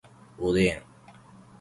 [0.39, 0.83] おでん